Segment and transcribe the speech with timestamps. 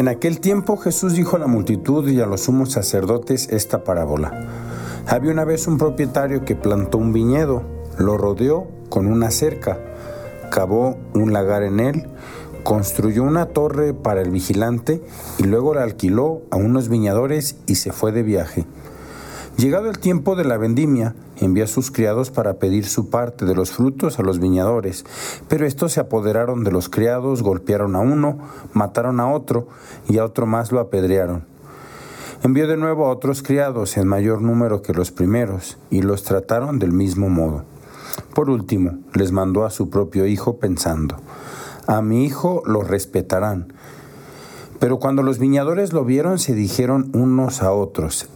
[0.00, 4.48] En aquel tiempo Jesús dijo a la multitud y a los sumos sacerdotes esta parábola.
[5.06, 7.64] Había una vez un propietario que plantó un viñedo,
[7.98, 9.78] lo rodeó con una cerca,
[10.50, 12.08] cavó un lagar en él,
[12.62, 15.02] construyó una torre para el vigilante
[15.36, 18.64] y luego la alquiló a unos viñadores y se fue de viaje.
[19.56, 23.54] Llegado el tiempo de la vendimia, envió a sus criados para pedir su parte de
[23.54, 25.04] los frutos a los viñadores,
[25.48, 28.38] pero estos se apoderaron de los criados, golpearon a uno,
[28.72, 29.68] mataron a otro
[30.08, 31.44] y a otro más lo apedrearon.
[32.42, 36.78] Envió de nuevo a otros criados en mayor número que los primeros y los trataron
[36.78, 37.64] del mismo modo.
[38.34, 41.16] Por último, les mandó a su propio hijo pensando,
[41.86, 43.74] a mi hijo lo respetarán.
[44.78, 48.30] Pero cuando los viñadores lo vieron, se dijeron unos a otros,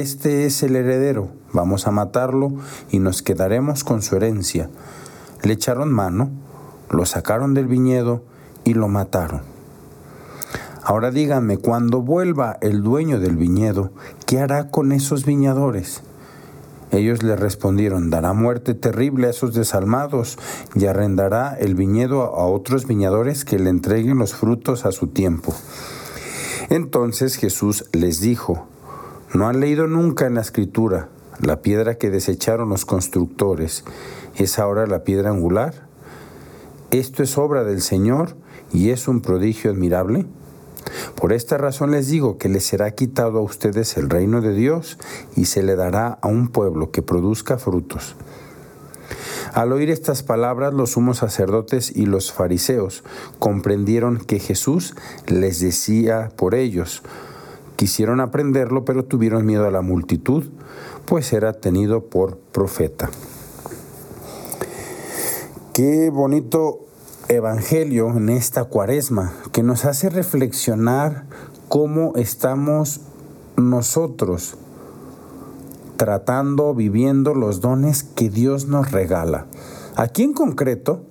[0.00, 2.52] este es el heredero, vamos a matarlo
[2.90, 4.70] y nos quedaremos con su herencia.
[5.42, 6.30] Le echaron mano,
[6.90, 8.22] lo sacaron del viñedo
[8.64, 9.42] y lo mataron.
[10.82, 13.90] Ahora díganme, cuando vuelva el dueño del viñedo,
[14.26, 16.02] ¿qué hará con esos viñadores?
[16.90, 20.38] Ellos le respondieron, dará muerte terrible a esos desalmados
[20.74, 25.54] y arrendará el viñedo a otros viñadores que le entreguen los frutos a su tiempo.
[26.68, 28.68] Entonces Jesús les dijo,
[29.34, 31.08] ¿No han leído nunca en la escritura
[31.40, 33.82] la piedra que desecharon los constructores
[34.36, 35.88] es ahora la piedra angular?
[36.92, 38.36] Esto es obra del Señor
[38.72, 40.24] y es un prodigio admirable.
[41.16, 44.98] Por esta razón les digo que les será quitado a ustedes el reino de Dios
[45.34, 48.14] y se le dará a un pueblo que produzca frutos.
[49.52, 53.02] Al oír estas palabras, los sumos sacerdotes y los fariseos
[53.40, 54.94] comprendieron que Jesús
[55.26, 57.02] les decía por ellos,
[57.76, 60.44] Quisieron aprenderlo, pero tuvieron miedo a la multitud,
[61.06, 63.10] pues era tenido por profeta.
[65.72, 66.86] Qué bonito
[67.28, 71.24] evangelio en esta cuaresma que nos hace reflexionar
[71.68, 73.00] cómo estamos
[73.56, 74.56] nosotros
[75.96, 79.46] tratando, viviendo los dones que Dios nos regala.
[79.96, 81.02] Aquí en concreto,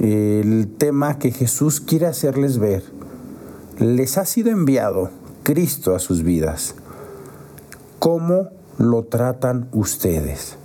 [0.00, 2.82] el tema que Jesús quiere hacerles ver,
[3.78, 5.10] les ha sido enviado
[5.48, 6.74] Cristo a sus vidas.
[7.98, 10.56] ¿Cómo lo tratan ustedes?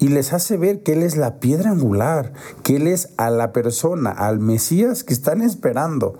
[0.00, 2.32] Y les hace ver que Él es la piedra angular,
[2.64, 6.18] que Él es a la persona, al Mesías que están esperando.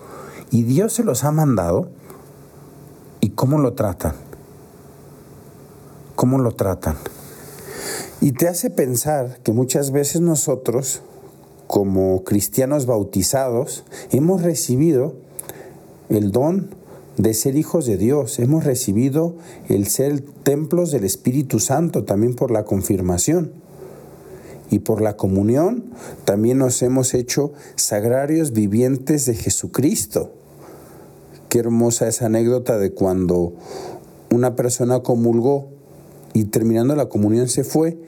[0.52, 1.88] Y Dios se los ha mandado.
[3.20, 4.14] ¿Y cómo lo tratan?
[6.14, 6.94] ¿Cómo lo tratan?
[8.20, 11.02] Y te hace pensar que muchas veces nosotros,
[11.66, 13.82] como cristianos bautizados,
[14.12, 15.23] hemos recibido
[16.14, 16.70] el don
[17.16, 18.38] de ser hijos de Dios.
[18.38, 19.34] Hemos recibido
[19.68, 23.52] el ser templos del Espíritu Santo también por la confirmación.
[24.70, 25.84] Y por la comunión
[26.24, 30.32] también nos hemos hecho sagrarios vivientes de Jesucristo.
[31.48, 33.52] Qué hermosa esa anécdota de cuando
[34.30, 35.68] una persona comulgó
[36.32, 37.98] y terminando la comunión se fue,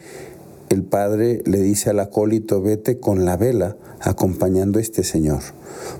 [0.68, 5.40] el padre le dice al acólito, vete con la vela acompañando a este Señor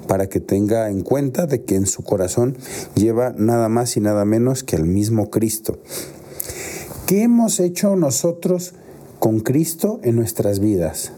[0.07, 2.57] para que tenga en cuenta de que en su corazón
[2.95, 5.79] lleva nada más y nada menos que al mismo Cristo.
[7.07, 8.75] ¿Qué hemos hecho nosotros
[9.19, 11.13] con Cristo en nuestras vidas?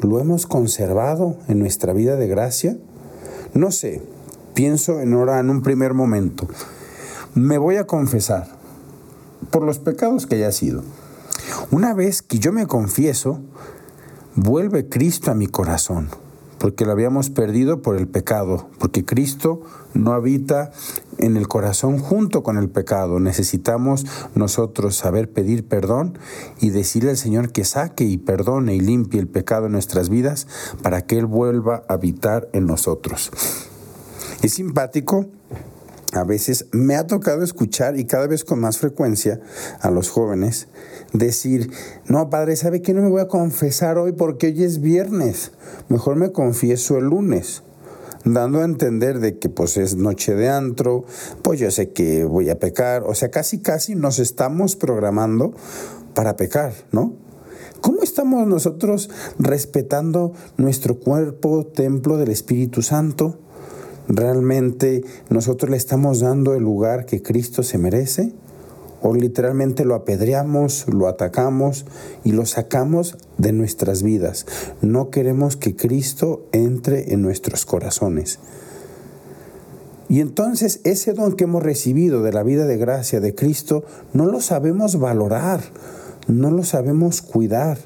[0.00, 2.76] ¿Lo hemos conservado en nuestra vida de gracia?
[3.54, 4.02] No sé,
[4.54, 6.46] pienso en ahora en un primer momento.
[7.34, 8.46] Me voy a confesar
[9.50, 10.82] por los pecados que haya sido.
[11.70, 13.40] Una vez que yo me confieso,
[14.34, 16.08] vuelve Cristo a mi corazón
[16.64, 19.60] porque lo habíamos perdido por el pecado, porque Cristo
[19.92, 20.72] no habita
[21.18, 23.20] en el corazón junto con el pecado.
[23.20, 26.18] Necesitamos nosotros saber pedir perdón
[26.60, 30.46] y decirle al Señor que saque y perdone y limpie el pecado en nuestras vidas
[30.82, 33.30] para que Él vuelva a habitar en nosotros.
[34.40, 35.26] Es simpático
[36.14, 39.40] a veces me ha tocado escuchar y cada vez con más frecuencia
[39.80, 40.68] a los jóvenes
[41.14, 41.70] decir,
[42.06, 45.52] no, padre, ¿sabe que no me voy a confesar hoy porque hoy es viernes?
[45.88, 47.62] Mejor me confieso el lunes
[48.24, 51.04] dando a entender de que pues es noche de antro,
[51.42, 55.52] pues yo sé que voy a pecar, o sea, casi casi nos estamos programando
[56.14, 57.14] para pecar, ¿no?
[57.82, 63.38] ¿Cómo estamos nosotros respetando nuestro cuerpo, templo del Espíritu Santo?
[64.08, 68.32] ¿Realmente nosotros le estamos dando el lugar que Cristo se merece?
[69.06, 71.84] ¿O literalmente lo apedreamos, lo atacamos
[72.24, 74.46] y lo sacamos de nuestras vidas?
[74.80, 78.38] No queremos que Cristo entre en nuestros corazones.
[80.08, 83.84] Y entonces ese don que hemos recibido de la vida de gracia de Cristo
[84.14, 85.60] no lo sabemos valorar.
[86.26, 87.76] no lo sabemos cuidar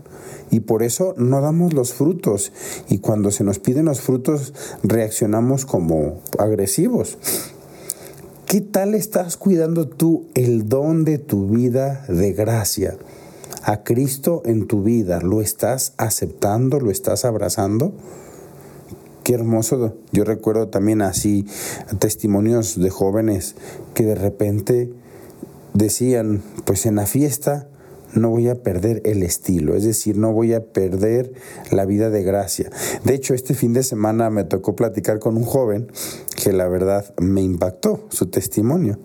[0.52, 2.52] y por eso no damos los frutos
[2.88, 4.54] y cuando se nos piden los frutos
[4.84, 7.18] reaccionamos como agresivos.
[8.48, 12.96] ¿Qué tal estás cuidando tú el don de tu vida de gracia?
[13.62, 16.80] A Cristo en tu vida, ¿lo estás aceptando?
[16.80, 17.92] ¿Lo estás abrazando?
[19.22, 19.96] Qué hermoso.
[20.12, 21.44] Yo recuerdo también así
[21.98, 23.54] testimonios de jóvenes
[23.92, 24.90] que de repente
[25.74, 27.68] decían, pues en la fiesta
[28.18, 31.32] no voy a perder el estilo, es decir, no voy a perder
[31.70, 32.70] la vida de gracia.
[33.04, 35.90] De hecho, este fin de semana me tocó platicar con un joven
[36.36, 38.98] que la verdad me impactó su testimonio.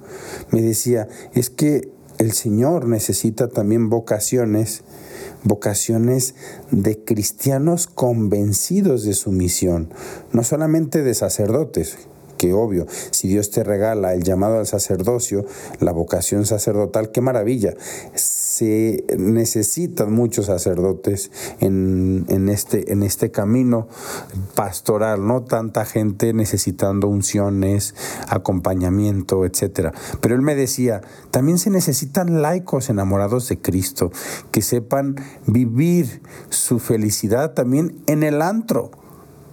[0.51, 4.83] Me decía, es que el Señor necesita también vocaciones,
[5.43, 6.35] vocaciones
[6.71, 9.93] de cristianos convencidos de su misión,
[10.31, 11.97] no solamente de sacerdotes,
[12.37, 15.45] que obvio, si Dios te regala el llamado al sacerdocio,
[15.79, 17.73] la vocación sacerdotal, qué maravilla.
[18.15, 23.87] Se necesitan muchos sacerdotes en, este, en este camino
[24.55, 27.95] pastoral, no tanta gente necesitando unciones,
[28.27, 29.93] acompañamiento, etcétera.
[30.21, 31.01] Pero él me decía,
[31.31, 34.11] también se necesitan laicos enamorados de Cristo,
[34.51, 35.15] que sepan
[35.47, 38.91] vivir su felicidad también en el antro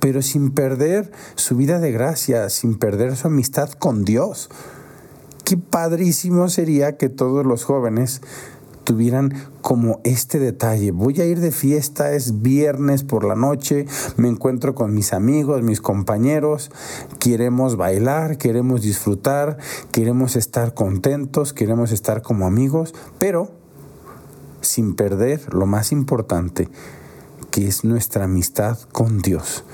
[0.00, 4.50] pero sin perder su vida de gracia, sin perder su amistad con Dios.
[5.44, 8.22] Qué padrísimo sería que todos los jóvenes
[8.84, 10.90] tuvieran como este detalle.
[10.90, 13.86] Voy a ir de fiesta, es viernes por la noche,
[14.16, 16.70] me encuentro con mis amigos, mis compañeros,
[17.18, 19.58] queremos bailar, queremos disfrutar,
[19.92, 23.52] queremos estar contentos, queremos estar como amigos, pero
[24.60, 26.68] sin perder lo más importante,
[27.50, 29.64] que es nuestra amistad con Dios.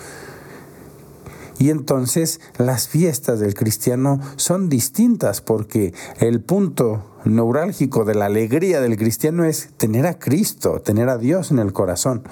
[1.58, 8.80] Y entonces las fiestas del cristiano son distintas porque el punto neurálgico de la alegría
[8.80, 12.22] del cristiano es tener a Cristo, tener a Dios en el corazón.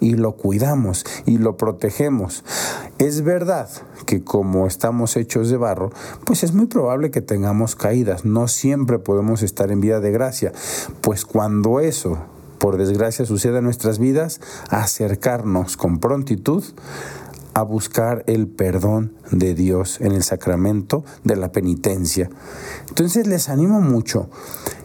[0.00, 2.44] Y lo cuidamos y lo protegemos.
[2.98, 3.70] Es verdad
[4.06, 5.92] que como estamos hechos de barro,
[6.24, 8.24] pues es muy probable que tengamos caídas.
[8.24, 10.52] No siempre podemos estar en vida de gracia.
[11.00, 12.18] Pues cuando eso
[12.58, 14.40] por desgracia suceda en nuestras vidas,
[14.70, 16.64] acercarnos con prontitud
[17.54, 22.28] a buscar el perdón de Dios en el sacramento de la penitencia.
[22.88, 24.28] Entonces les animo mucho.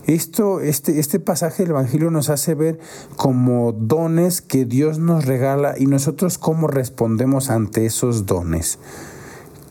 [0.05, 2.79] Esto, este, este pasaje del Evangelio nos hace ver
[3.15, 8.79] como dones que Dios nos regala y nosotros cómo respondemos ante esos dones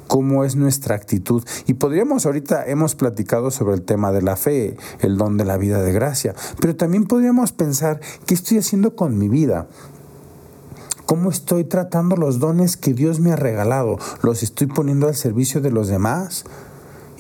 [0.08, 1.44] cómo es nuestra actitud.
[1.68, 5.56] Y podríamos, ahorita hemos platicado sobre el tema de la fe, el don de la
[5.56, 9.68] vida de gracia, pero también podríamos pensar, ¿qué estoy haciendo con mi vida?
[11.06, 13.98] ¿Cómo estoy tratando los dones que Dios me ha regalado?
[14.22, 16.44] ¿Los estoy poniendo al servicio de los demás?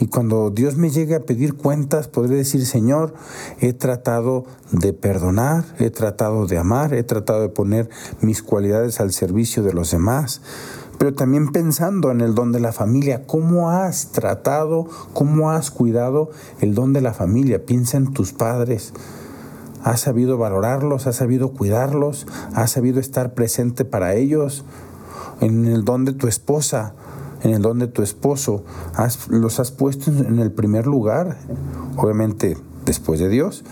[0.00, 3.14] Y cuando Dios me llegue a pedir cuentas, podré decir, Señor,
[3.60, 7.88] he tratado de perdonar, he tratado de amar, he tratado de poner
[8.20, 10.40] mis cualidades al servicio de los demás.
[10.98, 16.30] Pero también pensando en el don de la familia, ¿cómo has tratado, cómo has cuidado
[16.60, 17.64] el don de la familia?
[17.64, 18.92] Piensa en tus padres,
[19.84, 24.64] has sabido valorarlos, has sabido cuidarlos, has sabido estar presente para ellos,
[25.40, 26.94] en el don de tu esposa,
[27.42, 28.64] en el don de tu esposo,
[29.28, 31.38] los has puesto en el primer lugar,
[31.96, 32.56] obviamente
[32.88, 33.62] después de Dios,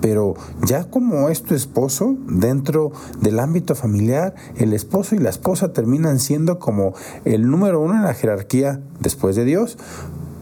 [0.00, 0.34] pero
[0.66, 6.18] ya como es tu esposo, dentro del ámbito familiar, el esposo y la esposa terminan
[6.18, 9.78] siendo como el número uno en la jerarquía después de Dios,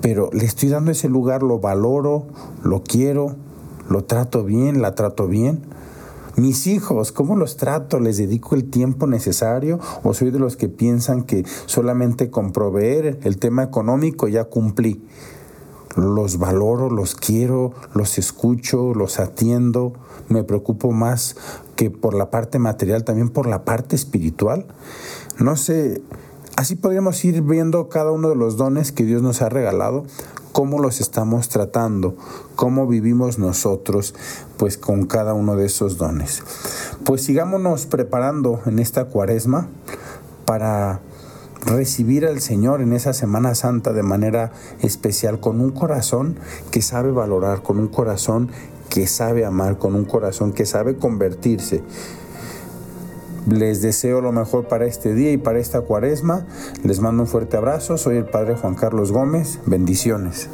[0.00, 2.26] pero le estoy dando ese lugar, lo valoro,
[2.62, 3.36] lo quiero,
[3.90, 4.82] ¿Lo trato bien?
[4.82, 5.62] ¿La trato bien?
[6.36, 7.98] Mis hijos, ¿cómo los trato?
[7.98, 9.80] ¿Les dedico el tiempo necesario?
[10.04, 15.02] ¿O soy de los que piensan que solamente con proveer el tema económico ya cumplí?
[15.96, 19.92] Los valoro, los quiero, los escucho, los atiendo.
[20.28, 21.36] Me preocupo más
[21.76, 24.66] que por la parte material, también por la parte espiritual.
[25.38, 26.02] No sé,
[26.56, 30.04] así podríamos ir viendo cada uno de los dones que Dios nos ha regalado
[30.52, 32.16] cómo los estamos tratando,
[32.56, 34.14] cómo vivimos nosotros
[34.56, 36.42] pues con cada uno de esos dones.
[37.04, 39.68] Pues sigámonos preparando en esta cuaresma
[40.44, 41.00] para
[41.66, 46.36] recibir al Señor en esa Semana Santa de manera especial con un corazón
[46.70, 48.50] que sabe valorar, con un corazón
[48.88, 51.82] que sabe amar, con un corazón que sabe convertirse.
[53.48, 56.46] Les deseo lo mejor para este día y para esta cuaresma.
[56.84, 57.96] Les mando un fuerte abrazo.
[57.96, 59.60] Soy el Padre Juan Carlos Gómez.
[59.66, 60.48] Bendiciones.